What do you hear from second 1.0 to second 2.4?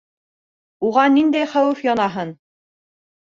ниндәй хәүеф янаһын?!